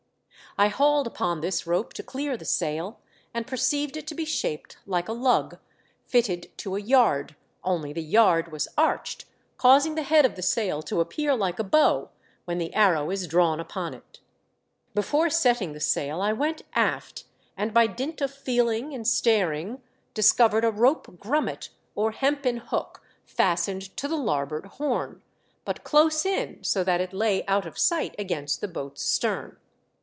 [0.57, 2.99] I hauled upon this rope to clear the sail,
[3.33, 5.59] and perceived it to be shaped like a lug,
[6.03, 9.23] fitted to a yard, only the yard was arched,
[9.55, 12.09] causing the head of the sail to appear like a bow
[12.43, 14.19] when the arrow is drawn upon it.
[14.93, 17.23] Before setting the sail I went aft,
[17.55, 19.81] and by dint of feeling and staring
[20.13, 25.23] discovered a rope grummet or hempen hook fastened to the larboard horn,
[25.63, 29.55] but close in, so that it lay out of sight against the boat's stern.